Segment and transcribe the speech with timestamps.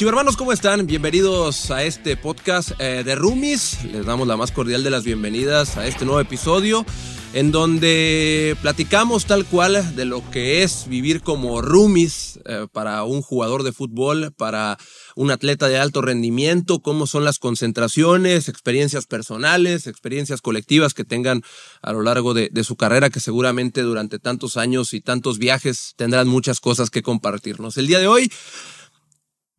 [0.00, 0.86] Chivermanos, ¿cómo están?
[0.86, 3.84] Bienvenidos a este podcast eh, de Roomies.
[3.84, 6.86] Les damos la más cordial de las bienvenidas a este nuevo episodio
[7.34, 13.20] en donde platicamos tal cual de lo que es vivir como roomies eh, para un
[13.20, 14.78] jugador de fútbol, para
[15.16, 21.42] un atleta de alto rendimiento, cómo son las concentraciones, experiencias personales, experiencias colectivas que tengan
[21.82, 26.26] a lo largo de su carrera, que seguramente durante tantos años y tantos viajes tendrán
[26.26, 27.76] muchas cosas que compartirnos.
[27.76, 28.32] El día de hoy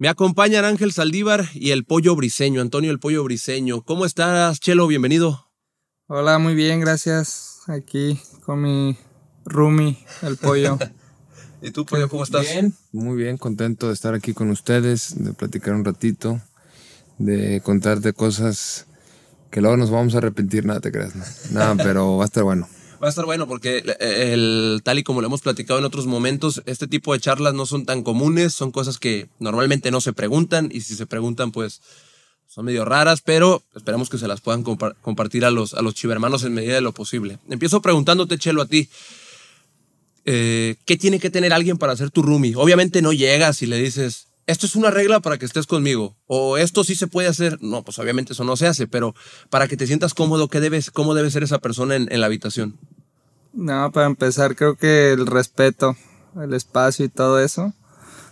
[0.02, 3.84] me acompañan Ángel Saldívar y el Pollo Briseño, Antonio el Pollo Briseño.
[3.84, 4.88] ¿Cómo estás, Chelo?
[4.88, 5.46] Bienvenido.
[6.08, 7.59] Hola, muy bien, gracias.
[7.68, 8.98] Aquí con mi
[9.45, 10.80] Rumi, el Pollo.
[11.62, 12.42] ¿Y tú, Pollo, cómo estás?
[12.42, 16.42] Bien, muy bien, contento de estar aquí con ustedes, de platicar un ratito,
[17.20, 18.88] de contarte cosas
[19.52, 22.44] que luego nos vamos a arrepentir, nada te creas, no, nada, pero va a estar
[22.44, 22.68] bueno.
[23.02, 26.62] Va a estar bueno porque el, tal y como lo hemos platicado en otros momentos,
[26.68, 30.70] este tipo de charlas no son tan comunes, son cosas que normalmente no se preguntan
[30.72, 31.82] y si se preguntan pues
[32.48, 36.44] son medio raras, pero esperamos que se las puedan compartir a los, a los chivermanos
[36.44, 37.40] en medida de lo posible.
[37.50, 38.90] Empiezo preguntándote, Chelo, a ti.
[40.25, 42.56] Eh, ¿Qué tiene que tener alguien para ser tu roomie?
[42.56, 46.58] Obviamente no llegas y le dices, esto es una regla para que estés conmigo, o
[46.58, 47.58] esto sí se puede hacer.
[47.62, 49.16] No, pues obviamente eso no se hace, pero
[49.50, 52.25] para que te sientas cómodo, ¿qué debes, ¿cómo debe ser esa persona en, en la
[52.25, 52.78] habitación?
[53.53, 55.95] No, para empezar, creo que el respeto,
[56.41, 57.73] el espacio y todo eso.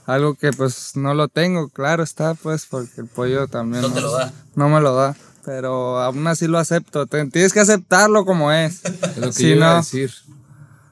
[0.05, 3.83] Algo que pues no lo tengo, claro está, pues, porque el pollo también.
[3.83, 4.33] No, te lo da.
[4.55, 5.15] No me lo da.
[5.45, 7.05] Pero aún así lo acepto.
[7.07, 8.81] Tienes que aceptarlo como es.
[8.85, 10.11] Es lo que si yo iba no, a decir.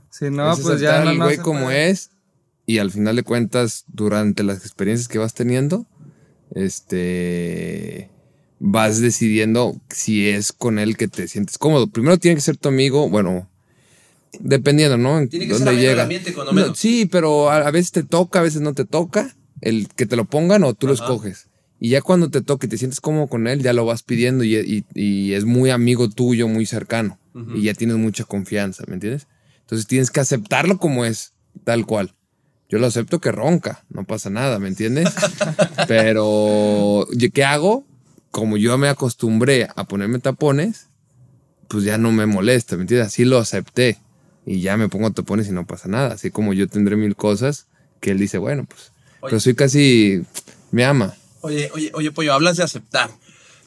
[0.09, 1.23] Si no, Es pues ya aceptar no.
[1.25, 1.89] güey como puede.
[1.89, 2.11] es
[2.69, 5.85] y al final de cuentas, durante las experiencias que vas teniendo,
[6.53, 8.11] este
[8.59, 11.87] vas decidiendo si es con él que te sientes cómodo.
[11.87, 13.49] Primero tiene que ser tu amigo, bueno,
[14.39, 15.19] dependiendo, ¿no?
[15.19, 16.03] En Tiene que dónde ser llega.
[16.03, 19.35] ambiente, cuando No, sí, pero a, a veces te toca, a veces no te toca
[19.61, 21.47] el que te lo pongan o tú lo escoges.
[21.79, 24.43] Y ya cuando te toque y te sientes cómodo con él, ya lo vas pidiendo
[24.43, 27.19] y, y- y es muy amigo tuyo, muy cercano.
[27.55, 29.27] Y ya tienes mucha confianza, ¿me entiendes?
[29.61, 31.33] Entonces tienes que aceptarlo como es,
[31.63, 32.15] tal cual.
[32.69, 35.13] Yo lo acepto que ronca, no pasa nada, ¿me entiendes?
[35.87, 37.85] Pero, ¿y ¿qué hago?
[38.31, 40.87] Como yo me acostumbré a ponerme tapones,
[41.67, 43.07] pues ya no me molesta, ¿me entiendes?
[43.07, 43.97] Así lo acepté.
[44.49, 46.13] Y ya me pongo tapones y no pasa nada.
[46.13, 47.67] Así como yo tendré mil cosas
[47.99, 48.91] que él dice, bueno, pues.
[49.19, 49.29] Oye.
[49.31, 50.21] Pero soy casi.
[50.71, 51.13] Me ama.
[51.41, 53.09] Oye, oye, oye, Pollo, hablas de aceptar,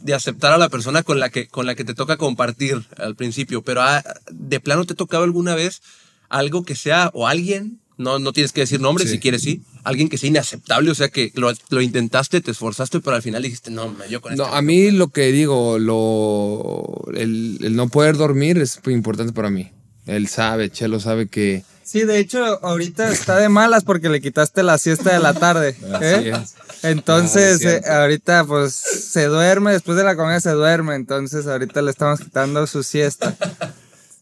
[0.00, 3.14] de aceptar a la persona con la que, con la que te toca compartir al
[3.14, 4.02] principio, pero ah,
[4.32, 5.82] ¿de plano te ha tocado alguna vez
[6.30, 9.12] algo que sea, o alguien, no, no tienes que decir nombre Sí.
[9.12, 13.00] si quieres, sí, alguien que sea inaceptable, o sea, que lo, lo intentaste, te esforzaste,
[13.00, 15.78] pero al final dijiste, no, me- yo con No, este a mí lo que digo,
[15.78, 19.70] lo, el, el no poder dormir es importante para mí.
[20.10, 21.64] Él sabe, Chelo sabe que.
[21.82, 25.76] Sí, de hecho, ahorita está de malas porque le quitaste la siesta de la tarde.
[26.00, 26.14] ¿eh?
[26.14, 26.54] Así es.
[26.84, 31.82] Entonces, Ah, eh, ahorita pues se duerme, después de la comida se duerme, entonces ahorita
[31.82, 33.36] le estamos quitando su siesta.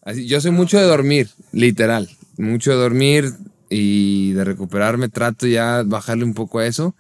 [0.03, 2.09] Así, yo soy mucho de dormir, literal.
[2.39, 3.35] Mucho de dormir
[3.69, 5.09] y de recuperarme.
[5.09, 6.95] Trato ya bajarle un poco a eso.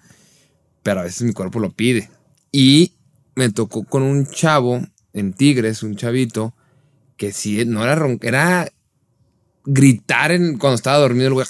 [0.82, 2.10] Pero a veces mi cuerpo lo pide.
[2.52, 2.92] Y
[3.34, 4.80] me tocó con un chavo
[5.12, 6.54] en Tigres, un chavito,
[7.16, 8.70] que sí, no era ron- era
[9.68, 11.46] gritar en, cuando estaba dormido el güey.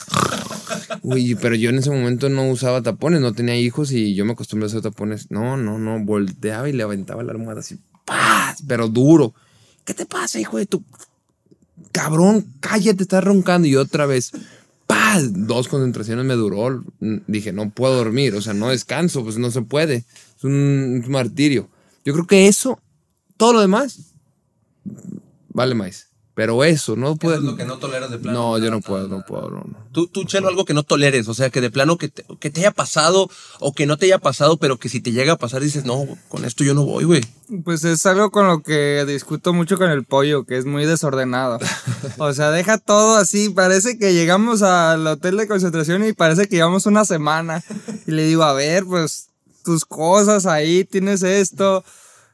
[1.02, 4.32] Uy, pero yo en ese momento no usaba tapones, no tenía hijos y yo me
[4.32, 5.30] acostumbré a usar tapones.
[5.30, 8.62] No, no, no, volteaba y le aventaba la almohada así, ¡paz!
[8.66, 9.34] pero duro.
[9.84, 10.82] ¿Qué te pasa, hijo de tu
[11.92, 12.44] cabrón?
[12.60, 13.68] Cállate, estás roncando.
[13.68, 14.32] Y otra vez,
[14.86, 15.30] ¡paz!
[15.32, 16.84] Dos concentraciones me duró.
[16.98, 20.04] Dije, no puedo dormir, o sea, no descanso, pues no se puede.
[20.36, 21.68] Es un, un martirio.
[22.04, 22.80] Yo creo que eso,
[23.36, 24.12] todo lo demás,
[25.48, 26.07] vale más.
[26.38, 27.34] Pero eso, no Eso puedo.
[27.34, 28.38] es lo que no toleras de plano.
[28.38, 29.76] No, yo no Nada, puedo, no puedo, no, no.
[29.90, 32.48] Tú, tú, Chelo, algo que no toleres, o sea, que de plano que te, que
[32.48, 33.28] te haya pasado
[33.58, 36.06] o que no te haya pasado, pero que si te llega a pasar dices, no,
[36.28, 37.22] con esto yo no voy, güey.
[37.64, 41.58] Pues es algo con lo que discuto mucho con el pollo, que es muy desordenado.
[42.18, 46.54] O sea, deja todo así, parece que llegamos al hotel de concentración y parece que
[46.54, 47.64] llevamos una semana.
[48.06, 49.30] Y le digo, a ver, pues
[49.64, 51.82] tus cosas ahí, tienes esto,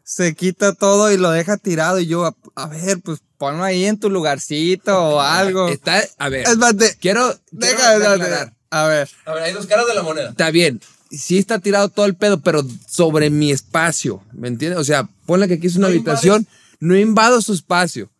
[0.05, 1.99] se quita todo y lo deja tirado.
[1.99, 5.69] Y yo, a, a ver, pues ponlo ahí en tu lugarcito o algo.
[5.69, 8.53] Está, a ver, Espérate, quiero, deja quiero de.
[8.71, 10.31] A ver, A ver, hay dos caras de la moneda.
[10.31, 10.81] Está bien,
[11.11, 14.81] sí está tirado todo el pedo, pero sobre mi espacio, ¿me entiendes?
[14.81, 16.47] O sea, ponle que aquí es una No habitación,
[16.81, 18.11] no invado su espacio.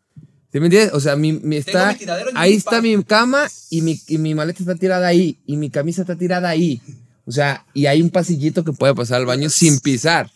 [0.53, 0.95] ¿Sí me entiendes?
[0.95, 4.37] O sea, mi, mi está, mi ahí mi está mi cama y mi, y mi
[4.37, 6.81] maleta está tirada ahí y mi camisa está tirada ahí.
[7.27, 10.31] O sea, y hay un pasillito que puede pasar al baño sin pisar.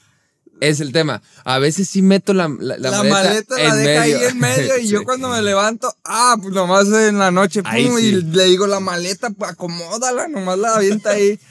[0.60, 1.22] Es el tema.
[1.44, 4.28] A veces sí meto la, la, la, la maleta, la en deja ahí medio.
[4.28, 8.04] en medio y yo cuando me levanto, ah, pues nomás en la noche, pum, sí.
[8.06, 11.38] y le digo la maleta, pues acomódala, nomás la avienta ahí.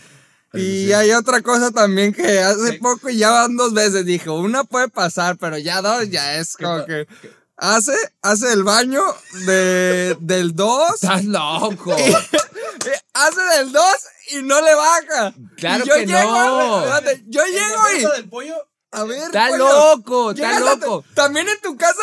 [0.54, 4.06] Y hay otra cosa también que hace poco y ya van dos veces.
[4.06, 7.06] Dijo, una puede pasar, pero ya dos ya es como que.
[7.58, 9.02] Hace, hace el baño
[9.46, 10.94] de, del 2.
[10.94, 11.96] Estás loco.
[13.14, 13.84] hace del 2
[14.32, 15.34] y no le baja.
[15.58, 16.80] Claro Y yo que llego, no.
[16.86, 18.16] espérate, Yo llego y.
[18.16, 18.56] del pollo?
[19.00, 19.22] A ver.
[19.24, 21.04] Está loco, está a- loco.
[21.14, 22.00] ¿También en tu casa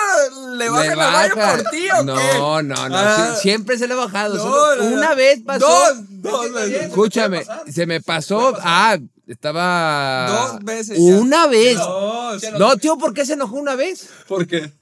[0.57, 1.53] le bajan Le el baño baja.
[1.57, 2.23] por ti o no, qué?
[2.39, 4.37] No, no, Ah, sí, siempre se le ha bajado.
[4.37, 4.97] no, solo no, no.
[4.97, 5.67] una vez pasó.
[5.67, 6.83] Dos, dos veces.
[6.87, 8.55] Escúchame, se me pasó.
[8.61, 10.27] Ah, estaba.
[10.53, 11.05] Dos veces ya.
[11.17, 11.77] Una vez.
[11.77, 14.09] No, No, tío, ¿por qué se enojó una vez?
[14.29, 14.73] ¿Por qué?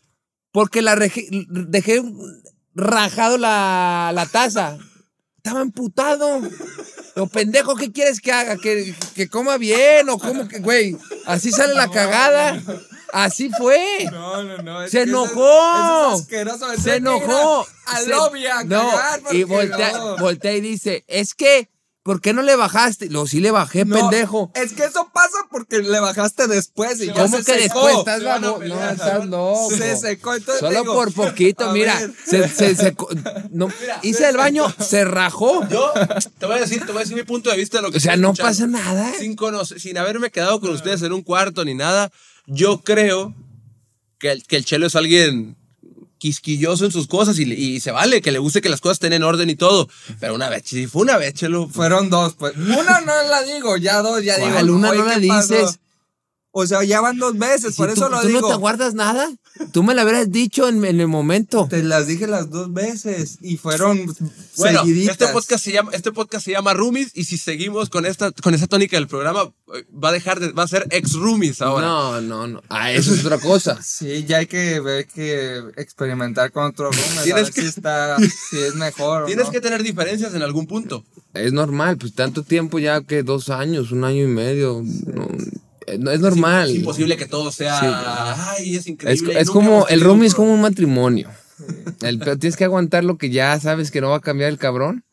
[0.53, 2.03] Porque la dejé
[2.75, 4.79] rajado la, la taza.
[5.37, 6.41] Estaba emputado.
[7.15, 8.57] Lo pendejo, ¿qué quieres que haga?
[8.57, 10.97] ¿Que, que coma bien o cómo que, güey?
[11.27, 12.61] Así sale la cagada.
[13.13, 14.09] Así fue.
[14.11, 14.89] No, no, no.
[14.89, 16.15] Se eso enojó.
[16.15, 17.67] eso es Se enojó.
[17.87, 18.91] Al lobby a no,
[19.33, 21.69] y voltea y dice, es que,
[22.03, 23.09] ¿por qué no le bajaste?
[23.11, 24.51] Lo sí le bajé, No, pendejo.
[24.55, 27.87] Es que eso pasa porque le bajaste después y ya ¿Cómo se que secó.
[27.87, 29.71] después estás babo- No, se estás loco.
[29.71, 31.99] Se secó, entonces Solo digo, por poquito, mira.
[32.27, 33.09] Se, se secó.
[33.51, 33.69] No,
[34.03, 35.69] hice el baño, se rajó.
[35.69, 35.93] Yo
[36.39, 37.99] te voy a decir, te voy a decir mi punto de vista de lo que
[37.99, 39.13] O sea, no pasa nada.
[39.19, 42.11] Sin conocer, sin haberme quedado con ustedes en un cuarto ni nada,
[42.47, 43.35] yo creo
[44.19, 45.57] que el, que el Chelo es alguien
[46.23, 49.25] quisquilloso en sus cosas y, se vale, que le guste que las cosas estén en
[49.25, 49.89] orden y todo.
[50.21, 51.69] Pero una vez, si fue una vez, Chelo.
[51.69, 52.55] Fueron dos, pues.
[52.57, 54.77] Una no la digo, ya dos, ya digo.
[54.77, 55.81] Una no la dices.
[56.55, 58.41] O sea, ya van dos veces, Si por tú, eso lo tú digo.
[58.43, 59.31] no te guardas nada.
[59.73, 61.67] Tú me lo hubieras dicho en, en el momento.
[61.71, 64.05] Te las dije las dos veces y fueron
[64.59, 65.13] Bueno, seguiditas.
[65.13, 68.53] este podcast se llama, este podcast se llama Roomies y si seguimos con esta, con
[68.55, 69.51] esa tónica del programa,
[69.93, 71.87] va a dejar de, va a ser ex Roomies ahora.
[71.87, 72.63] No, no, no.
[72.69, 73.79] Ah, eso es otra cosa.
[73.83, 77.67] Sí, ya hay que ver que experimentar con otro room, a Tienes ver que- si
[77.69, 78.17] está,
[78.51, 79.53] si es mejor o Tienes no.
[79.53, 81.05] que tener diferencias en algún punto.
[81.33, 84.81] Es normal, pues tanto tiempo ya que dos años, un año y medio.
[84.81, 84.85] Eh,
[85.15, 85.29] no,
[85.87, 86.71] es normal.
[86.71, 88.51] Es imposible que todo sea.
[88.53, 89.39] Ay, es increíble.
[89.41, 91.31] es como, el roomie es como un matrimonio.
[92.01, 94.59] El, pero tienes que aguantar lo que ya sabes que no va a cambiar el
[94.59, 95.05] cabrón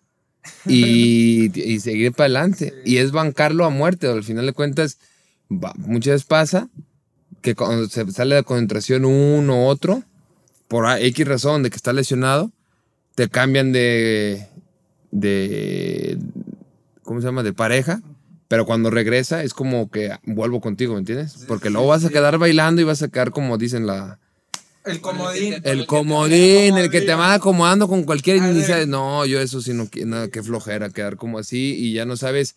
[0.65, 2.73] y, y seguir para adelante.
[2.85, 4.07] Y es bancarlo a muerte.
[4.07, 4.97] Al final de cuentas,
[5.51, 6.69] va- muchas veces pasa
[7.41, 10.03] que cuando se sale de concentración uno u otro,
[10.67, 12.51] por X razón de que está lesionado,
[13.15, 14.47] te cambian de,
[15.11, 16.17] de,
[17.03, 17.43] ¿cómo se llama?
[17.43, 18.01] De pareja.
[18.49, 21.45] Pero cuando regresa es como que vuelvo contigo, ¿me entiendes?
[21.47, 24.19] Porque luego vas a quedar bailando y vas a quedar como dicen la...
[24.85, 25.55] El comodín.
[25.63, 28.55] El comodín, el que te va acomodando con cualquier A ver.
[28.55, 28.85] inicia.
[28.87, 32.17] No, yo eso sí no quiero, nada, qué flojera quedar como así y ya no
[32.17, 32.55] sabes,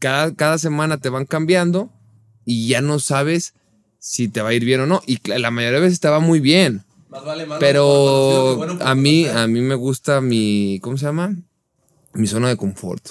[0.00, 1.90] cada, cada semana te van cambiando
[2.44, 3.54] y ya no sabes
[3.98, 5.00] si te va a ir bien o no.
[5.06, 8.94] Y la mayoría de veces te va muy bien, Más vale que pero bueno a
[8.94, 11.34] mí, a mí me gusta mi, ¿cómo se llama?
[12.12, 13.08] Mi zona de confort.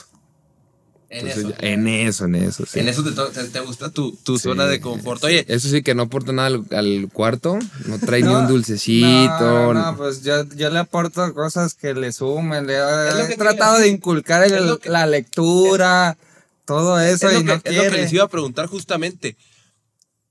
[1.17, 1.55] En Entonces, eso.
[1.65, 2.79] en eso, en eso, sí.
[2.79, 5.23] En eso te, te- te gusta tu, tu Sí, zona de confort.
[5.23, 9.39] Oye, Eso sí que no aporta nada al, al cuarto, no trae ni un dulcecito.
[9.39, 12.67] No, no, no, pues yo, yo le aporto cosas que le sumen.
[12.67, 16.17] Le Es lo he que te tratado de inculcar el- que- la lectura,
[16.65, 19.37] todo eso, es, y lo que, no es lo que les iba a preguntar justamente.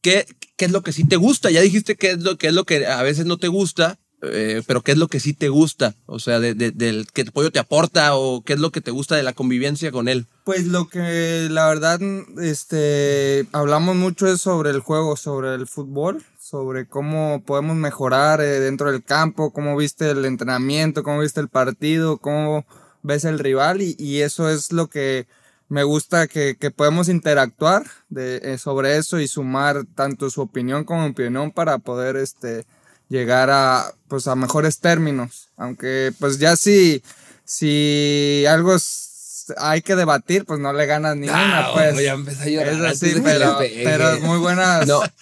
[0.03, 0.27] ¿Qué,
[0.57, 1.51] ¿Qué es lo que sí te gusta?
[1.51, 3.99] Ya dijiste qué es lo, qué es lo que a veces no te gusta,
[4.33, 5.95] eh, pero ¿qué es lo que sí te gusta?
[6.07, 8.81] O sea, de, de- del que el pollo te aporta o qué es lo que
[8.81, 10.27] te gusta de la convivencia con él.
[10.45, 12.01] Pues lo que la verdad,
[12.43, 18.61] este, hablamos mucho es sobre el juego, sobre el fútbol, sobre cómo podemos mejorar eh,
[18.61, 22.67] dentro del campo, cómo viste el entrenamiento, cómo viste el partido, cómo
[23.03, 25.27] ves el rival y, eso es lo que
[25.69, 30.85] me gusta que, que podemos interactuar de, eh, sobre eso y sumar tanto su opinión
[30.85, 32.67] como mi opinión para poder este,
[33.15, 35.49] llegar a, pues, a mejores términos.
[35.57, 37.03] Aunque pues ya si,
[37.45, 41.67] si algo es- hay que debatir, pues no le ganas ninguna.
[41.67, 42.03] Ah, pues.
[42.03, 44.81] ya empecé a llorar Es así, pero, pero es muy buena.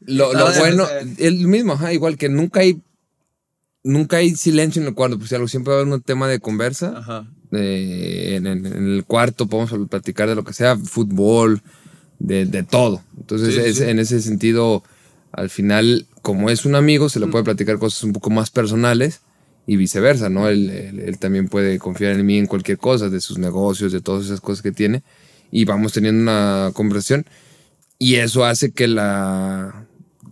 [0.00, 1.08] No, lo, bueno, ser.
[1.18, 2.80] el mismo, ajá, igual que nunca hay,
[3.82, 6.38] nunca hay silencio en el cuarto, pues algo siempre va a haber un tema de
[6.40, 6.94] conversa.
[6.96, 7.26] Ajá.
[7.52, 11.62] eh, en, en- en el cuarto podemos platicar de lo que sea, fútbol,
[12.20, 13.02] de, de todo.
[13.18, 13.84] Entonces, Sí, sí, es- sí.
[13.84, 14.84] en ese sentido,
[15.32, 19.22] al final, como es un amigo, se le puede platicar cosas un poco más personales
[19.66, 20.46] y viceversa, ¿no?
[20.46, 24.02] Él, él- él también puede confiar en mí en cualquier cosa, de sus negocios, de
[24.02, 25.02] todas esas cosas que tiene,
[25.50, 27.24] y vamos teniendo una conversación,
[27.98, 29.86] y eso hace que la,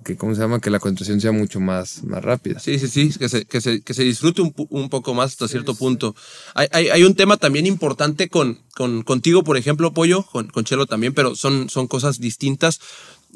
[0.04, 0.60] que, ¿cómo se llama?
[0.60, 2.60] Que la conversación sea mucho más, más rápida.
[2.60, 5.48] Sí, sí, sí, que se, que se, que se disfrute un, un poco más hasta
[5.48, 6.14] cierto punto.
[6.54, 10.64] Hay, hay, hay un tema también importante con, con, contigo, por ejemplo, Pollo, con, con
[10.64, 12.80] Chelo también, pero son, son cosas distintas.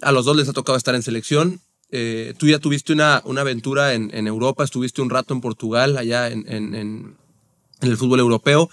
[0.03, 1.63] A los dos les ha tocado estar en selección.
[1.93, 5.97] Eh, tú ya tuviste una, una aventura en, en Europa, estuviste un rato en Portugal,
[5.99, 7.17] allá en, en, en-
[7.81, 8.69] el fútbol europeo.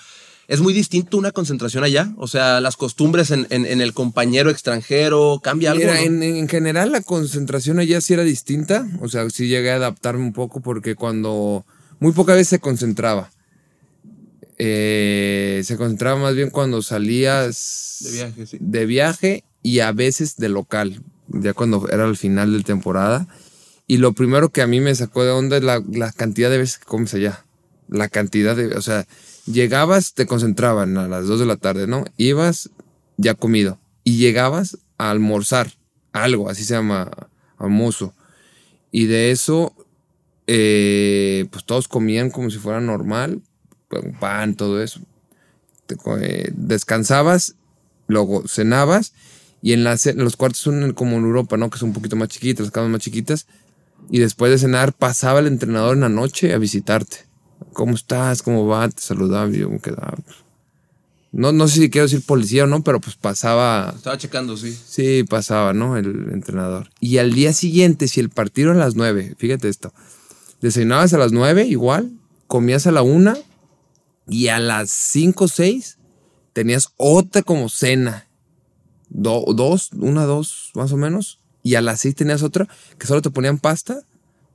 [0.50, 2.14] ¿Es muy distinto una concentración allá?
[2.18, 5.82] O sea, las costumbres en, el compañero extranjero, ¿cambia algo?
[5.84, 6.02] Mira, no?
[6.02, 8.88] en, en general la concentración allá sí era distinta.
[9.02, 11.66] O sea, sí llegué a adaptarme un poco porque cuando
[12.00, 13.30] muy pocas veces se concentraba.
[14.58, 18.58] Eh, se concentraba más bien cuando salías De viaje, sí.
[18.60, 23.28] de viaje y a veces de local, ya cuando era el final de temporada.
[23.88, 26.58] Y lo primero que a mí me sacó de onda es la, la cantidad de
[26.58, 27.46] veces que comes allá.
[27.88, 29.08] La cantidad de, o sea,
[29.46, 32.04] llegabas, te concentraban a las 2 de la tarde, ¿no?
[32.18, 32.70] Ibas
[33.16, 35.74] ya comido y llegabas a almorzar,
[36.12, 37.12] algo, así se llama
[37.58, 38.14] almuerzo.
[38.92, 39.74] Y de eso,
[40.48, 43.42] eh, pues todos comían como si fuera normal,
[43.90, 45.02] pues, pan, todo eso.
[45.86, 47.56] Te eh, descansabas,
[48.08, 49.14] luego cenabas
[49.62, 51.70] y en, las, en los cuartos son como en Europa, ¿no?
[51.70, 53.48] Que son un poquito más chiquitas, las camas más chiquitas.
[54.10, 57.26] Y después de cenar pasaba el entrenador en la noche a visitarte.
[57.74, 58.44] ¿Cómo estás?
[58.44, 58.88] ¿Cómo va?
[58.88, 60.18] Te saludaba yo me quedaba.
[61.32, 64.76] No, no sé si quiero decir policía o no, pero pues pasaba Estaba checando, sí.
[64.88, 65.98] Sí, pasaba, ¿no?
[65.98, 66.90] El entrenador.
[67.00, 69.94] Y al día siguiente, si el partido era a las 9, fíjate esto,
[70.62, 72.12] desayunabas a las 9 igual,
[72.48, 73.38] comías a la 1
[74.30, 75.98] y a las 5 o 6
[76.54, 78.27] tenías otra como cena.
[79.10, 81.40] Do- dos, una, dos, más o menos.
[81.64, 84.02] Y a las 6 tenías otra que solo te ponían pasta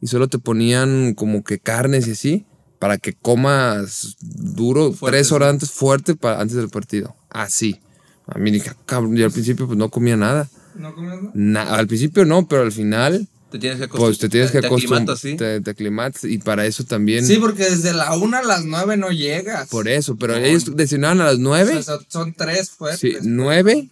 [0.01, 2.47] y solo te ponían como que carnes y así
[2.79, 7.15] para que comas duro Fuerte, tres horas antes, fuerte para, antes del partido.
[7.31, 7.81] Así.
[8.27, 10.49] A mí dije, "Ah, cabrón, yo al principio pues no comía nada.
[10.75, 11.31] ¿No comes nada?
[11.35, 15.17] Na- al principio no, pero al final Te tienes que pues te tienes que acostumbrar.
[15.19, 15.37] sí.
[15.37, 17.27] Te, te aclimatas y para eso también.
[17.27, 19.69] Sí, porque desde la una a las nueve no llegas.
[19.69, 20.45] Por eso, pero No.
[20.45, 21.83] ellos desayunaban a las O 9.
[21.83, 23.01] sea, son, tres fuertes.
[23.01, 23.89] Sí, 9,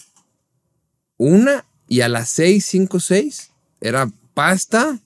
[1.21, 3.50] una y a las 6, 5, 6
[3.83, 4.99] era pasta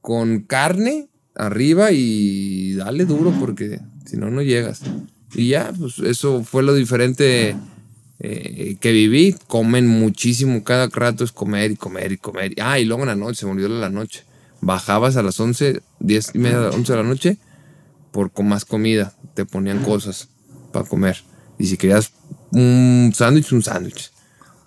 [0.00, 4.80] con carne arriba y dale duro porque si no, no llegas.
[5.34, 7.54] Y ya, pues eso fue lo diferente
[8.18, 9.36] eh, que viví.
[9.46, 12.54] Comen muchísimo, cada rato es comer y comer y comer.
[12.58, 14.24] Ah, y luego en la noche, se me olvidó la noche.
[14.62, 17.36] Bajabas a las 11, 10 y media, 11 de la noche
[18.10, 19.12] por con más comida.
[19.34, 20.30] Te ponían cosas
[20.72, 21.22] para comer.
[21.58, 22.12] Y si querías
[22.52, 24.15] un sándwich, un sándwich.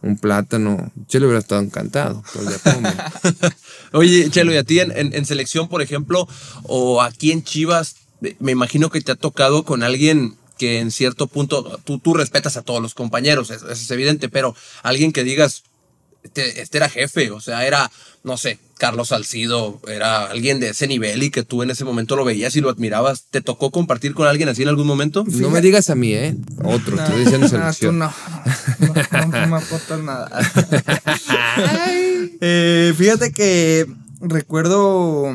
[0.01, 0.91] Un plátano.
[1.11, 2.23] Le hubiera estado encantado.
[3.93, 6.27] Oye, Chelo, y a ti en, en- selección, por ejemplo,
[6.63, 10.91] o aquí en Chivas, eh, me imagino que te ha tocado con alguien que en
[10.91, 15.23] cierto punto tú, tú respetas a todos los compañeros, eso es evidente, pero alguien que
[15.23, 15.63] digas,
[16.23, 17.89] este, este era jefe, o sea, era,
[18.23, 22.15] no sé, Carlos Salcido, era alguien de ese nivel y que tú en ese momento
[22.15, 23.25] lo veías y lo admirabas.
[23.29, 25.25] ¿Te tocó compartir con alguien así en algún momento?
[25.27, 26.35] no me digas a mí, ¿eh?
[26.63, 26.95] Otro.
[26.95, 27.99] Te estoy diciendo Ah, tú selección.
[27.99, 28.13] no.
[28.79, 30.29] No, no me aportas nada.
[32.41, 33.85] Eh, fíjate que
[34.21, 35.25] recuerdo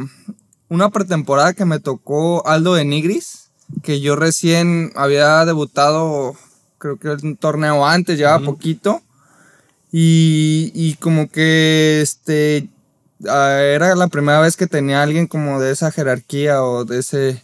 [0.69, 3.51] una pretemporada que me tocó Aldo de Nigris,
[3.83, 6.35] que yo recién había debutado,
[6.79, 9.03] creo que un torneo antes, llevaba poquito.
[9.97, 12.69] Y, y como que este
[13.29, 17.41] ah, era la primera vez que tenía alguien como de esa jerarquía o de ese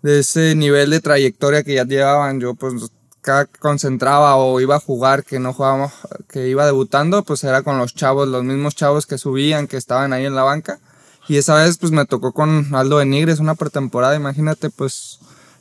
[0.00, 2.38] de ese nivel de trayectoria que ya llevaban.
[2.38, 2.92] Yo pues
[3.22, 5.90] cada concentraba o iba a jugar, que no jugábamos,
[6.28, 10.12] que iba debutando, pues era con los chavos, los mismos chavos que subían, que estaban
[10.12, 10.78] ahí en la banca.
[11.26, 15.18] Y esa vez pues me tocó con Aldo de Nigres una pretemporada, imagínate pues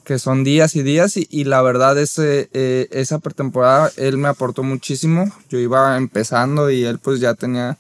[0.10, 4.28] que son días y días y, y la verdad ese, eh, esa pretemporada él me
[4.28, 5.32] aportó muchísimo.
[5.51, 7.78] Yo iba empezando y él pues ya tenía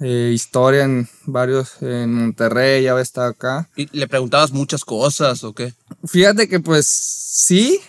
[0.00, 3.68] eh, historia en varios, en Monterrey, ya había estado acá.
[3.76, 5.74] ¿Y le preguntabas muchas cosas o qué?
[6.04, 7.80] Fíjate que pues sí,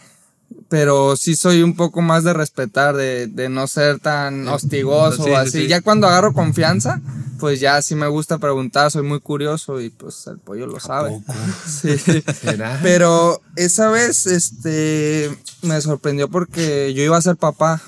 [0.70, 5.22] pero sí soy un poco más de respetar, de, de no ser tan hostigoso Sí,
[5.24, 5.62] o sí, así.
[5.64, 5.68] sí.
[5.68, 7.02] Ya cuando agarro confianza,
[7.40, 11.22] pues ya sí me gusta preguntar, soy muy curioso y pues el pollo lo sabe.
[11.68, 11.98] Sí.
[12.42, 12.80] ¿Será?
[12.82, 17.82] Pero esa vez, este, me sorprendió porque yo iba a ser papá.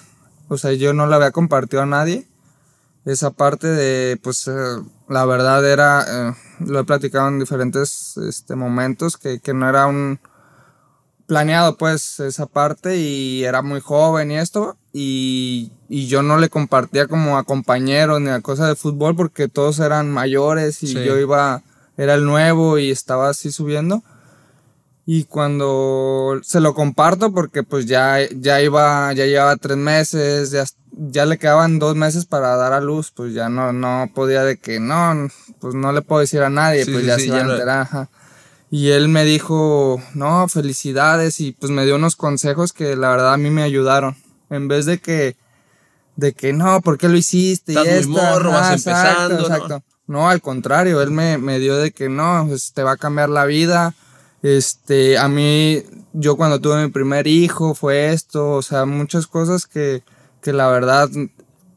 [0.49, 2.27] O sea, yo no le había compartido a nadie.
[3.05, 4.51] Esa parte de, pues, eh,
[5.09, 9.87] la verdad era, eh, lo he platicado en diferentes este, momentos, que, que no era
[9.87, 10.19] un
[11.27, 14.77] planeado, pues, esa parte y era muy joven y esto.
[14.93, 19.47] Y, y yo no le compartía como a compañeros ni a cosas de fútbol porque
[19.47, 21.03] todos eran mayores y Sí.
[21.05, 21.61] yo iba,
[21.97, 24.01] era el nuevo y estaba así subiendo.
[25.05, 30.65] Y cuando se lo comparto, porque pues ya, ya iba, ya llevaba tres meses, ya,
[30.91, 34.57] ya le quedaban dos meses para dar a luz, pues ya no, no podía de
[34.57, 35.29] que no,
[35.59, 38.09] pues no le puedo decir a nadie, Sí, pues sí, ya se iba a enterar.
[38.69, 43.33] Y él me dijo, no, felicidades, y pues me dio unos consejos que la verdad
[43.33, 44.17] a mí me ayudaron.
[44.49, 45.37] En vez de que,
[46.15, 47.73] de que no, ¿por qué lo hiciste?
[47.73, 49.41] Estás y muy esta, morro, vas empezando, ¿no?
[49.41, 49.83] exacto.
[50.07, 53.29] No, al contrario, él me, me dio de que no, pues te va a cambiar
[53.29, 53.93] la vida.
[54.41, 55.83] Este, a mí,
[56.13, 60.03] yo cuando tuve mi primer hijo fue esto, o sea, muchas cosas que,
[60.41, 61.09] que la verdad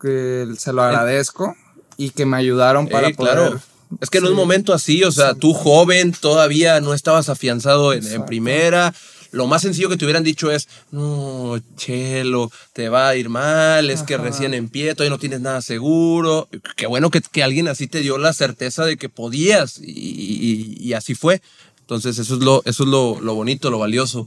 [0.01, 1.57] que se lo agradezco
[1.97, 3.35] y que me ayudaron para poder.
[3.35, 3.61] claro.
[4.01, 8.05] Es que en un momento así, o sea, tú joven, todavía no estabas afianzado en,
[8.27, 8.95] primera.
[9.33, 13.89] Lo más sencillo que te hubieran dicho es, no, Chelo, te va a ir mal,
[13.91, 16.49] es que recién en pie, todavía no tienes nada seguro.
[16.77, 20.77] Qué bueno que, que alguien así te dio la certeza de que podías y, y-
[20.81, 21.41] y así fue.
[21.81, 24.27] Entonces eso es, lo, eso es lo, lo bonito, lo valioso.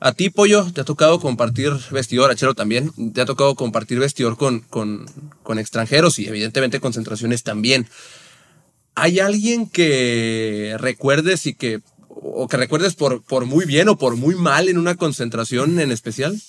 [0.00, 3.98] A ti, Pollo, te ha tocado compartir vestidor, a Chelo también, te ha tocado compartir
[3.98, 5.06] vestidor con, con,
[5.42, 7.88] con extranjeros y evidentemente concentraciones también.
[9.00, 14.16] ¿Hay alguien que recuerdes y que o que recuerdes por, por muy bien o por
[14.16, 16.40] muy mal en una concentración en especial?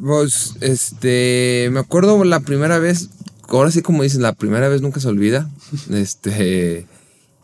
[0.00, 3.08] Pues, este, me acuerdo la primera vez,
[3.48, 5.50] ahora sí como dicen, la primera vez nunca se olvida.
[5.92, 6.86] Este,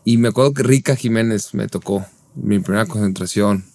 [0.05, 2.05] y me acuerdo que Rica Jiménez me tocó,
[2.35, 3.65] mi primera concentración.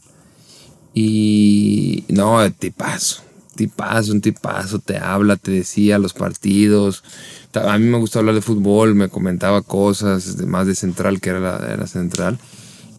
[0.95, 3.23] Y no, tipazo,
[3.59, 7.03] tipazo, un tipazo, te habla, te decía los partidos.
[7.55, 11.41] A mí me gusta hablar de fútbol, me comentaba cosas, más de central, que era
[11.41, 12.39] la, era central.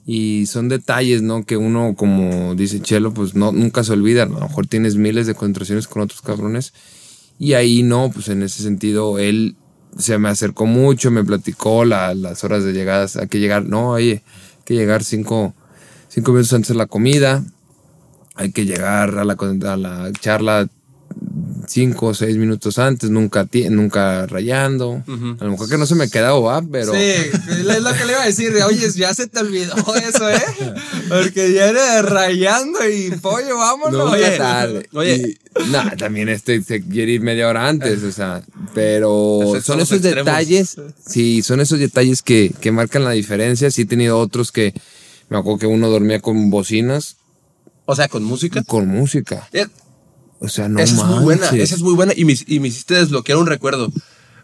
[0.05, 1.45] Y son detalles, ¿no?
[1.45, 4.23] Que uno, como dice Chelo, pues no, nunca se olvida.
[4.23, 6.73] A lo mejor tienes miles de concentraciones con otros cabrones.
[7.39, 9.55] Y ahí no, pues en ese sentido, él
[9.97, 13.15] se me acercó mucho, me platicó la- las horas de llegadas.
[13.17, 14.23] Hay que llegar, no, oye,
[14.57, 15.53] hay que llegar cinco,
[16.09, 17.43] cinco minutos antes de la comida.
[18.39, 20.67] Hay que llegar a la, a la charla
[21.67, 25.03] cinco o seis minutos antes, nunca, nunca rayando.
[25.39, 26.93] A lo mejor que no se me quedaba, va, pero...
[26.93, 28.53] Sí, es lo que le iba a decir.
[28.53, 30.41] de, Oye, ya se te olvidó eso, ¿eh?
[31.09, 33.93] Porque ya era rayando y pollo, vámonos.
[34.05, 34.89] No, Oye, tarde.
[34.93, 35.37] oye.
[35.69, 38.41] Nah, también este se quiere ir media hora antes, o sea,
[38.73, 40.25] pero Esos son esos extremos.
[40.25, 43.69] detalles, sí, son esos detalles que, que marcan la diferencia.
[43.69, 44.73] Sí he tenido otros que,
[45.29, 47.17] me acuerdo que uno dormía con bocinas,
[47.91, 48.61] O sea, con música.
[48.63, 49.49] con música.
[49.51, 49.65] Eh,
[50.39, 52.67] O sea, no esa es muy buena, esa es muy buena y me, y me
[52.67, 53.91] hiciste desbloquear un recuerdo.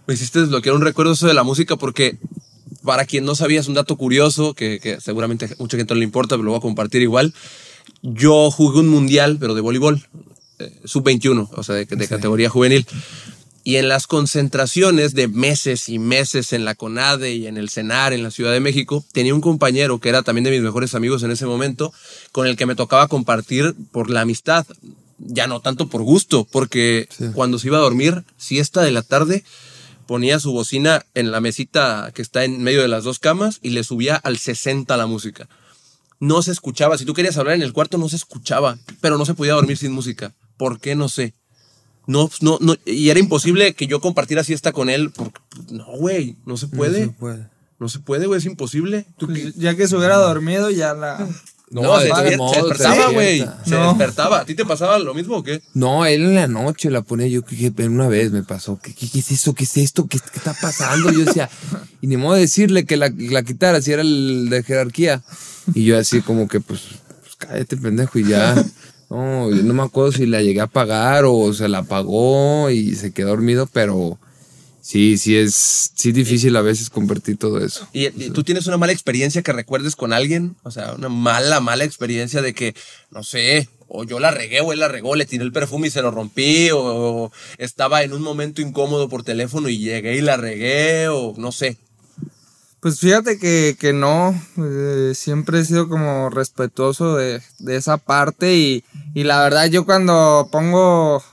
[0.08, 2.18] Me hiciste desbloquear un recuerdo eso de la música porque
[2.84, 6.00] para quien no sabía es un dato curioso que, que seguramente a mucha gente no
[6.00, 7.36] le importa, pero lo voy a compartir igual.
[8.02, 10.04] Yo jugué un mundial, pero de voleibol,
[10.58, 12.86] eh, sub-21, o sea, de, de categoría juvenil.
[13.68, 18.14] Y en las concentraciones de meses y meses en la CONADE y en el CENAR
[18.14, 21.24] en la Ciudad de México, tenía un compañero que era también de mis mejores amigos
[21.24, 21.92] en ese momento,
[22.32, 24.68] con el que me tocaba compartir por la amistad.
[25.18, 29.44] Ya no tanto por gusto, porque cuando se iba a dormir, siesta de la tarde,
[30.06, 33.72] ponía su bocina en la mesita que está en medio de las dos camas y
[33.72, 35.50] le subía al 60 la música.
[36.20, 37.00] No se escuchaba.
[37.00, 39.78] Si tú querías hablar en el cuarto, no se escuchaba, pero no se podía dormir
[39.78, 40.36] sin música.
[40.56, 40.94] ¿Por qué?
[40.94, 41.34] No sé.
[42.08, 45.40] No, no, no, y era imposible que yo compartiera siesta con él, porque
[45.72, 47.14] no, güey, no se puede.
[47.78, 49.06] No se puede, güey, es imposible.
[49.18, 49.28] ¿Tú?
[49.28, 51.28] Pues ya que se hubiera dormido, ya la.
[51.72, 53.40] No, se, de se- se despertaba, güey.
[53.66, 53.88] Se No.
[53.90, 54.40] despertaba.
[54.42, 55.62] ¿A ti te pasaba lo mismo o qué?
[55.74, 57.42] No, él en la noche la ponía yo
[57.90, 58.80] una vez me pasó.
[58.82, 59.54] ¿Qué, qué, qué es esto?
[59.56, 60.08] ¿Qué es esto?
[60.08, 61.12] ¿Qué, qué está pasando?
[61.12, 61.50] Yo decía,
[62.02, 65.24] y ni modo de decirle que la, la quitara, si era el de jerarquía.
[65.74, 66.82] Y yo así como que, pues,
[67.22, 68.56] pues cállate, pendejo, y ya.
[69.10, 73.12] No, no me acuerdo si la llegué a apagar o se la apagó y se
[73.12, 74.18] quedó dormido, pero
[74.82, 77.88] sí, sí es, sí difícil a veces convertir todo eso.
[77.94, 80.56] ¿Y, y tú tienes una mala experiencia que recuerdes con alguien?
[80.64, 82.76] O sea, una mala, mala experiencia de que,
[83.12, 85.92] no sé, o yo la regué o él la regó, le tiré el perfume y
[85.92, 90.38] se lo rompí, o estaba en un momento incómodo por teléfono y llegué y la
[90.38, 91.78] regué, o no sé.
[92.86, 98.54] Pues fíjate que, que no, eh, siempre he sido como respetuoso de, de esa parte
[98.54, 98.84] y,
[99.16, 101.24] y la verdad yo cuando pongo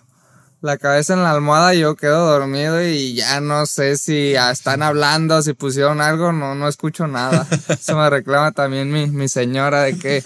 [0.63, 5.43] la cabeza en la almohada yo quedo dormido y ya no sé si están hablando,
[5.43, 7.47] si pusieron algo, no, no escucho nada.
[7.69, 10.25] Eso me reclama también mi, mi señora de que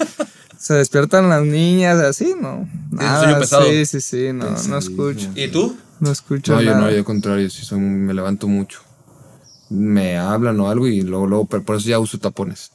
[0.57, 2.69] se despiertan las niñas así, ¿no?
[2.93, 3.69] Nada, pesado?
[3.69, 5.77] sí, sí, sí, no, no escucho, ¿Y tú?
[5.99, 6.83] no escucho No, yo nada.
[6.83, 8.86] no, yo al contrario, sí soy, me levanto mucho.
[9.69, 12.71] Me hablan o algo y luego, luego, pero por eso ya uso tapones.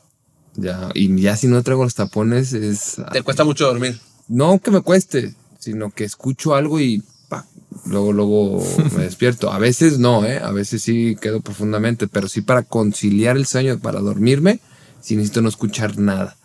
[0.56, 2.98] Ya, y ya si no traigo los tapones es...
[3.12, 4.00] Te cuesta mucho dormir.
[4.28, 7.46] No que me cueste, sino que escucho algo y pa,
[7.86, 9.52] luego, luego me despierto.
[9.52, 10.40] A veces no, ¿eh?
[10.40, 14.60] A veces sí quedo profundamente, pero sí para conciliar el sueño, para dormirme,
[15.02, 16.36] sí necesito no escuchar nada.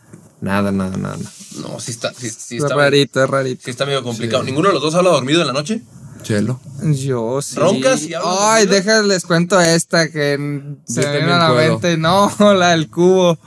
[0.41, 1.19] Nada, nada, nada.
[1.61, 3.63] No, sí está, sí, sí es está, rarito, es rarito.
[3.65, 4.43] sí está medio complicado.
[4.45, 5.83] ¿Ninguno de los dos habla dormido en la noche?
[6.23, 6.61] Chelo.
[6.83, 7.57] Yo sí.
[7.57, 10.37] ¿Roncas y Ay, déjales cuento esta que
[10.87, 11.73] se me a la puedo.
[11.73, 11.97] mente.
[11.97, 13.39] No, la del cubo.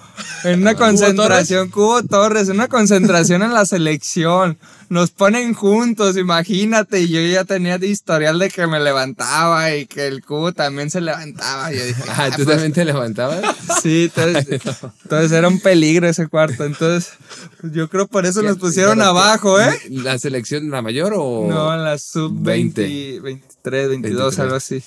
[0.44, 4.58] En una concentración, Cubo Torres, en una concentración en la selección.
[4.90, 7.02] Nos ponen juntos, imagínate.
[7.02, 10.90] Y yo ya tenía de historial de que me levantaba y que el cubo también
[10.90, 11.72] se levantaba.
[11.72, 13.40] Yo dije, Ah, "Ah, ¿tú pues, también te levantabas?
[13.84, 14.62] Sí, entonces,
[15.04, 16.66] entonces era un peligro ese cuarto.
[16.66, 17.12] Entonces,
[17.72, 19.80] yo creo por eso nos pusieron abajo, ¿eh?
[19.92, 21.46] ¿La selección, la mayor o...?
[21.48, 22.34] No, la sub
[22.74, 23.22] 20, 20.
[23.22, 24.40] 23, 22, 23.
[24.40, 24.84] algo así.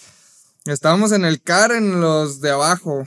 [0.65, 3.07] Estábamos en el CAR en los de abajo,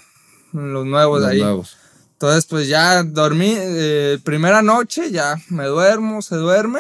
[0.54, 1.40] en los nuevos Los ahí.
[1.42, 1.78] nuevos.
[2.14, 6.80] Entonces, pues ya dormí, eh, primera noche, ya me duermo, se duerme.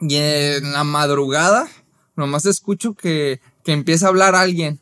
[0.00, 1.68] Y en la madrugada,
[2.16, 4.80] nomás escucho que, que empieza a hablar alguien.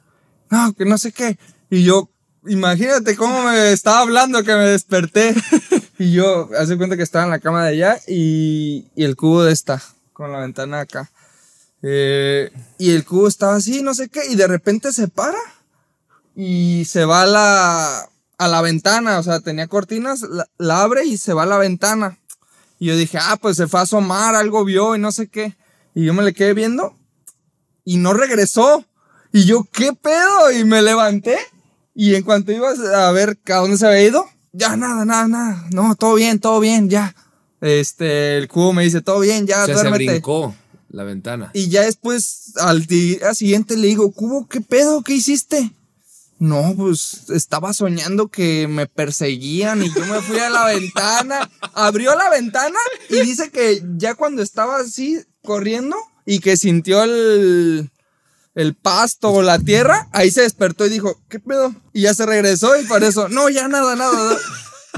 [0.50, 1.38] No, que no sé qué.
[1.70, 2.10] Y yo,
[2.46, 5.34] imagínate cómo me estaba hablando que me desperté.
[5.98, 9.44] y yo, hace cuenta que estaba en la cama de allá y, y el cubo
[9.44, 9.82] de esta,
[10.14, 11.10] con la ventana acá.
[11.82, 15.38] Eh, y el cubo estaba así, no sé qué, y de repente se para
[16.36, 21.04] y se va a la, a la ventana, o sea, tenía cortinas, la, la abre
[21.04, 22.18] y se va a la ventana.
[22.78, 25.56] Y yo dije, ah, pues se fue a asomar, algo vio y no sé qué.
[25.94, 26.96] Y yo me le quedé viendo
[27.84, 28.84] y no regresó.
[29.32, 30.50] Y yo, ¿qué pedo?
[30.50, 31.38] Y me levanté
[31.94, 35.66] y en cuanto iba a ver a dónde se había ido, ya nada, nada, nada.
[35.72, 37.14] No, todo bien, todo bien, ya.
[37.60, 40.12] Este, el cubo me dice, todo bien, ya, O sea, se duérmete.
[40.12, 40.54] brincó
[40.90, 41.50] la ventana.
[41.54, 45.02] Y ya después, al día siguiente, le digo, Cubo, ¿qué pedo?
[45.02, 45.72] ¿Qué hiciste?
[46.38, 51.50] No, pues estaba soñando que me perseguían y yo me fui a la ventana.
[51.74, 52.78] Abrió la ventana
[53.10, 57.90] y dice que ya cuando estaba así corriendo y que sintió el,
[58.54, 61.74] el pasto o la tierra, ahí se despertó y dijo, ¿qué pedo?
[61.92, 64.14] Y ya se regresó y por eso, no, ya nada, nada.
[64.14, 64.38] nada".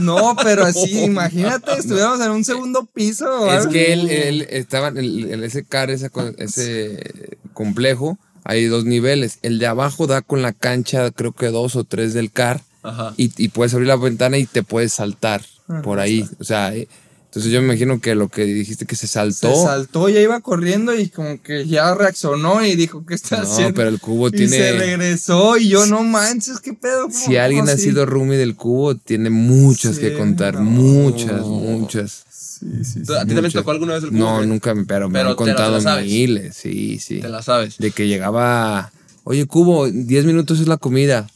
[0.00, 3.52] No, pero así, imagínate, estuviéramos en un segundo piso.
[3.52, 8.84] Es que él, él estaba en el, en ese car, ese, ese complejo, hay dos
[8.84, 9.38] niveles.
[9.42, 13.14] El de abajo da con la cancha, creo que dos o tres del car, Ajá.
[13.16, 15.42] y, y puedes abrir la ventana y te puedes saltar
[15.82, 16.28] por ahí.
[16.40, 16.88] O sea, eh,
[17.32, 19.54] entonces yo me imagino que lo que dijiste que se saltó.
[19.54, 23.42] Se saltó, ya iba corriendo y como que ya reaccionó y dijo, ¿qué está No,
[23.44, 23.72] haciendo?
[23.74, 27.04] pero el cubo y tiene- se regresó y yo, no manches, ¿qué pedo?
[27.04, 30.56] ¿Cómo- Si alguien ha sido roomie del cubo, tiene muchas Sí, que contar.
[30.56, 30.62] no.
[30.62, 32.24] Muchas, muchas.
[32.30, 33.12] Sí, sí, sí.
[33.14, 34.18] ¿A ti también tocó alguna vez el cubo?
[34.18, 36.54] No, nunca, me- pero me Pero han contado miles.
[36.54, 37.18] Sí, sí.
[37.20, 37.78] Te la sabes.
[37.78, 38.92] De que llegaba,
[39.24, 41.30] oye, Cubo, 10 minutos es la comida.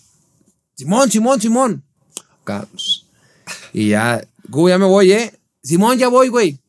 [0.76, 1.82] Simón, Simón, Simón.
[2.42, 2.68] Acá,
[3.72, 5.32] Y ya, Cubo, ya me voy, ¿eh?
[5.66, 6.60] Simón, ya voy, güey.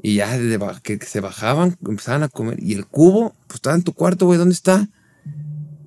[0.00, 2.62] Y ya de que, que se bajaban, empezaban a comer.
[2.62, 4.88] Y el Cubo, pues estaba en tu cuarto, güey, ¿dónde está?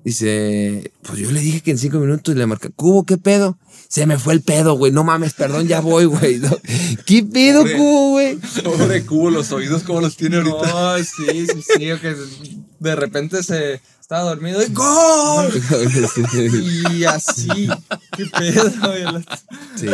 [0.04, 3.58] Dice, pues yo le dije que en cinco minutos y le marca, Cubo, ¿qué pedo?
[3.88, 4.92] Se me fue el pedo, güey.
[4.92, 6.38] No mames, perdón, ya voy, güey.
[6.38, 6.56] No.
[7.06, 7.76] ¿Qué pedo, Pobre.
[7.76, 8.38] Cubo, güey?
[8.62, 10.68] Pobre cubo, los oídos como los tiene ahorita.
[10.68, 12.14] No, sí, sí, sí, o que
[12.80, 15.50] de repente se estaba dormido y ¡Gol!
[16.94, 17.68] Y así,
[18.16, 18.70] ¿qué pedo?
[19.74, 19.88] Sí,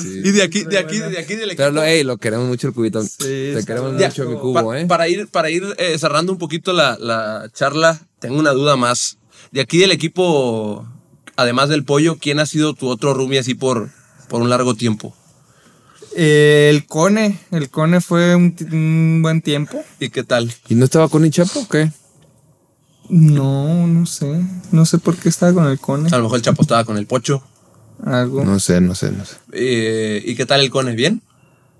[0.00, 0.20] sí.
[0.24, 1.64] Y de aquí, de aquí, de aquí del equipo.
[1.64, 3.02] Pero lo, lo queremos mucho el cubito.
[3.02, 4.86] Sí, Te queremos mucho mi cubo, ¿eh?
[4.86, 9.18] Para ir, para ir eh, cerrando un poquito la, la charla, tengo una duda más.
[9.50, 10.86] De aquí del equipo,
[11.34, 13.90] además del pollo, ¿quién ha sido tu otro roomie así por,
[14.28, 15.16] por un largo tiempo?
[16.14, 19.84] Eh, el Cone, el Cone fue un, buen tiempo.
[19.98, 20.54] ¿Y qué tal?
[20.68, 21.90] ¿Y no estaba con Chapo o qué?
[23.08, 26.08] No, no sé, no sé por qué estaba con el Cone.
[26.12, 27.42] A lo mejor el Chapo estaba con el Pocho.
[28.04, 28.44] Algo.
[28.44, 29.36] No sé, no sé, no sé.
[29.52, 30.94] Eh, ¿Y qué tal el Cone?
[30.94, 31.22] ¿Bien?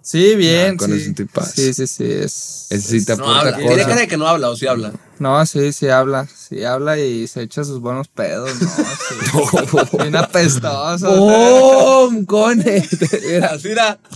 [0.03, 1.03] Sí, bien, Nah, Cone sí.
[1.03, 1.53] es un tipazo.
[1.55, 2.67] sí, sí, sí, es...
[2.71, 3.57] Ese sí te No aporta habla.
[3.59, 4.93] Tiene cara de que no habla o sí habla.
[5.19, 8.69] No, sí, sí habla, sí habla y se echa sus buenos pedos, ¿no?
[8.69, 9.97] Sí.
[9.99, 11.07] Bien apestoso.
[11.11, 12.89] ¡Oh, Cone!
[13.51, 13.99] Así era.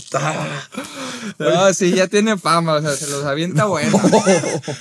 [1.39, 3.99] No, sí, ya tiene fama, o sea, se los avienta bueno.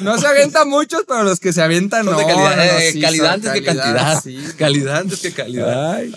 [0.00, 2.18] No se avienta muchos, pero los que se avientan Son no.
[2.18, 4.22] de calidad, no, no, eh, sí, calidad antes que calidad, cantidad.
[4.22, 4.38] sí.
[4.58, 5.94] Calidad antes que calidad.
[5.94, 6.14] Ay.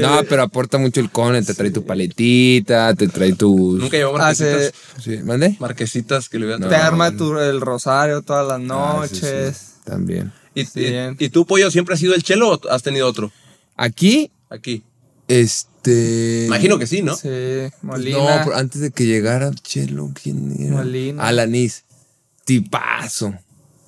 [0.00, 1.42] No, pero aporta mucho el Cone.
[1.42, 3.78] Te trae tu paletita, te trae tus...
[3.80, 4.80] Nunca llevó Hace- marquesitas.
[5.02, 5.56] Sí, ¿Mande?
[5.60, 6.86] Marquesitas que le hubieran Te traído.
[6.86, 9.18] arma tu, el rosario todas las Ah, sí, noches.
[9.20, 9.26] sí,
[9.84, 10.32] También.
[10.54, 11.16] ¿Y, Sí, y- bien.
[11.18, 13.30] ¿Y tú, Pollo, siempre has sido el chelo o has tenido otro?
[13.76, 14.82] Aquí, Aquí.
[15.28, 16.44] este...
[16.46, 17.14] Imagino que sí, ¿no?
[17.16, 18.44] Sí, Pues Molina.
[18.44, 20.76] No, antes de que llegara Chelo, ¿quién era?
[20.76, 21.22] Molina.
[21.26, 21.84] Alanis.
[22.44, 23.32] Tipazo.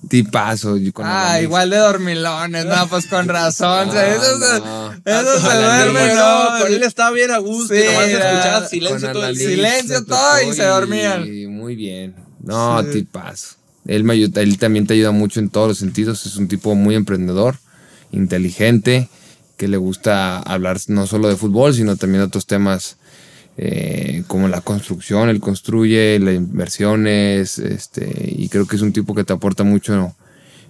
[0.09, 0.75] Tipazo.
[0.93, 1.43] con Ah, Alanis.
[1.43, 3.89] igual de dormilones, no, pues con razón.
[3.89, 4.91] o sea, esos se, no.
[4.93, 6.63] esos se Alanis, duermen, no, no.
[6.63, 7.73] con él estaba bien a gusto.
[7.73, 9.47] Sí, y nomás era- escuchabas silencio todo el Alanis.
[9.47, 11.21] Silencio todo y se dormían.
[11.51, 12.15] muy bien.
[12.41, 13.55] No, tipazo.
[13.85, 16.25] Él, me ayuda, él también te ayuda mucho en todos los sentidos.
[16.25, 17.57] Es un tipo muy emprendedor,
[18.11, 19.09] inteligente,
[19.57, 22.97] que le gusta hablar no solo de fútbol, sino también de otros temas
[23.57, 25.29] eh, como la construcción.
[25.29, 30.15] Él construye, las inversiones, este, y creo que es un tipo que te aporta mucho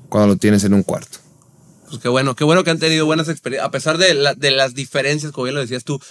[0.09, 1.19] cuando lo tienes en un cuarto.
[1.87, 3.67] Pues qué bueno, qué bueno que han tenido buenas experiencias.
[3.67, 6.01] A pesar de, de las diferencias, como bien lo decías tú,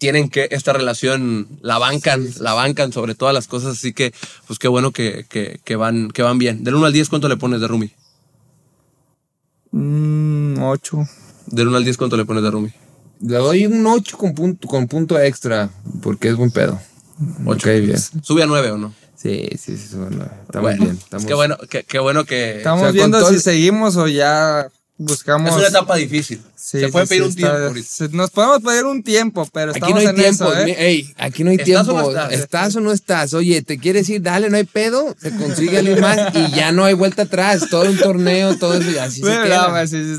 [0.00, 3.76] tienen que esta relación la bancan, la bancan sobre todas las cosas.
[3.76, 4.12] Así que,
[4.46, 6.64] pues qué bueno que, que, que van, que van bien.
[6.64, 7.92] Del 1 al 10, ¿cuánto le pones de Rumi?
[9.70, 11.06] Mm, ocho.
[11.46, 12.72] Del 1 al 10, ¿cuánto le pones de Rumi?
[13.20, 15.70] Le doy un 8 con punto, con punto extra,
[16.02, 16.80] porque es buen pedo.
[17.44, 17.68] Ocho.
[17.68, 17.98] Ok, bien.
[18.22, 18.94] ¿Sube a 9 o no?
[19.14, 20.96] Sí, sí, sí, bueno, estamos Bueno, bien.
[20.96, 22.56] pues Estamos, qué bueno, qué, qué bueno que...
[22.56, 24.66] Estamos o sea, viendo si seguimos o ya
[25.00, 25.50] buscamos.
[25.50, 26.40] Es una etapa difícil.
[26.54, 27.56] Sí, Se puede sí, pedir sí, un tiempo.
[27.56, 28.08] ahorita.
[28.12, 30.76] Nos podemos pedir un tiempo, pero Aquí estamos no hay en tiempo, eso, ¿eh?
[30.78, 32.10] ey, aquí no hay ¿Estás o no tiempo.
[32.10, 32.32] estás?
[32.32, 32.76] estás?
[32.76, 33.34] o no estás?
[33.34, 34.20] Oye, ¿te quieres ir?
[34.22, 35.16] Dale, no hay pedo.
[35.20, 37.66] Se consigue alguien más y ya no hay vuelta atrás.
[37.70, 39.68] Todo un torneo, todo eso, y así se queda.
[39.68, 40.16] no, pues, si,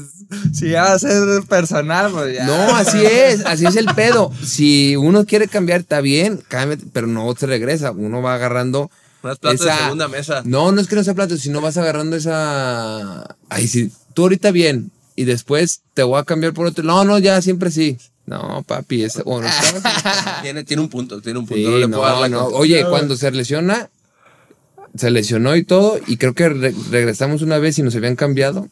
[0.54, 2.46] si ya va a ser personal, pues ya.
[2.46, 4.32] No, así es, así es el pedo.
[4.44, 7.92] Si uno quiere cambiar, está bien, cámbiate, pero no se regresa.
[7.92, 8.90] Uno va agarrando.
[9.24, 10.42] Unas platas de segunda mesa.
[10.46, 13.36] No, no es que no sea plato, sino vas agarrando esa.
[13.50, 16.84] Ay, sí, tú ahorita bien, y después te voy a cambiar por otro.
[16.84, 17.98] No, no, ya siempre sí.
[18.26, 19.22] No, papi, es.
[19.24, 21.58] Bueno, está- Tiene, tiene un punto, tiene un punto.
[21.62, 22.40] Sí, no le no, puedo dar la no.
[22.44, 22.60] contra.
[22.60, 23.90] Oye, cuando se lesiona,
[24.96, 28.68] se lesionó y todo, y creo que re- regresamos una vez y nos habían cambiado.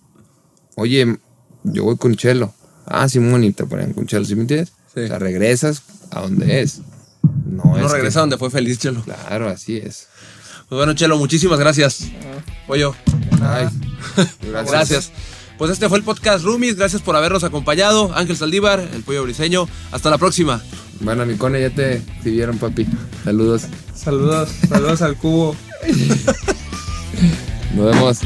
[0.75, 1.17] Oye,
[1.63, 2.53] yo voy con Chelo.
[2.85, 4.69] Ah, sí, y te ponen con Chelo, ¿sí me entiendes?
[4.93, 5.01] Sí.
[5.01, 6.79] O sea, regresas a donde es.
[7.45, 9.03] No, No es que- regresa donde fue feliz, Chelo.
[9.03, 10.07] Claro, así es.
[10.69, 12.05] Pues bueno, Chelo, muchísimas gracias.
[12.67, 12.93] Pollo,
[13.41, 13.67] Ay,
[14.67, 15.11] gracias.
[15.57, 16.75] Pues este fue el podcast Roomies.
[16.75, 18.13] Gracias por habernos acompañado.
[18.15, 19.67] Ángel Saldívar, el Pollo Briseño.
[19.91, 20.61] Hasta la próxima.
[20.99, 22.85] Bueno, mi cone, ya te vieron, papi.
[23.23, 23.63] Saludos.
[23.95, 25.55] Saludos, saludos al cubo.
[27.75, 28.19] Nos vemos.